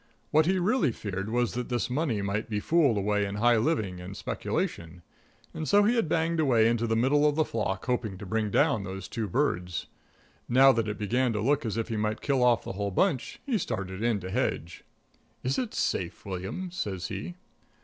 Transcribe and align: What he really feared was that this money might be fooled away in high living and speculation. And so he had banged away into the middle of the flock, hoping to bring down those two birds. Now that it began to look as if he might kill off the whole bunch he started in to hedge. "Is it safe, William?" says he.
What 0.31 0.47
he 0.47 0.57
really 0.57 0.91
feared 0.91 1.29
was 1.29 1.53
that 1.53 1.69
this 1.69 1.87
money 1.87 2.23
might 2.23 2.49
be 2.49 2.59
fooled 2.59 2.97
away 2.97 3.23
in 3.23 3.35
high 3.35 3.57
living 3.57 3.99
and 4.01 4.17
speculation. 4.17 5.03
And 5.53 5.69
so 5.69 5.83
he 5.83 5.93
had 5.95 6.09
banged 6.09 6.39
away 6.39 6.67
into 6.67 6.87
the 6.87 6.95
middle 6.95 7.29
of 7.29 7.35
the 7.35 7.45
flock, 7.45 7.85
hoping 7.85 8.17
to 8.17 8.25
bring 8.25 8.49
down 8.49 8.83
those 8.83 9.07
two 9.07 9.27
birds. 9.27 9.85
Now 10.49 10.71
that 10.71 10.87
it 10.87 10.97
began 10.97 11.33
to 11.33 11.39
look 11.39 11.67
as 11.67 11.77
if 11.77 11.89
he 11.89 11.97
might 11.97 12.19
kill 12.19 12.43
off 12.43 12.63
the 12.63 12.73
whole 12.73 12.89
bunch 12.89 13.39
he 13.45 13.59
started 13.59 14.01
in 14.01 14.19
to 14.21 14.31
hedge. 14.31 14.83
"Is 15.43 15.59
it 15.59 15.75
safe, 15.75 16.25
William?" 16.25 16.71
says 16.71 17.09
he. 17.09 17.35